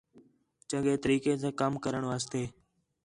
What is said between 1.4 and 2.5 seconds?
ساں کَم کرݨ واسطے